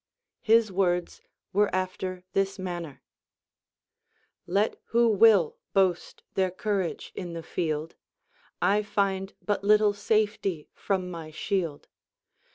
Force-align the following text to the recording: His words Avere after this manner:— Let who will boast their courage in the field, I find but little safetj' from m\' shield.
His 0.41 0.71
words 0.71 1.21
Avere 1.53 1.69
after 1.71 2.23
this 2.33 2.57
manner:— 2.57 3.03
Let 4.57 4.81
who 4.85 5.07
will 5.07 5.57
boast 5.73 6.23
their 6.33 6.49
courage 6.49 7.11
in 7.13 7.33
the 7.33 7.43
field, 7.43 7.93
I 8.63 8.81
find 8.81 9.35
but 9.45 9.63
little 9.63 9.93
safetj' 9.93 10.69
from 10.73 11.13
m\' 11.13 11.31
shield. 11.31 11.87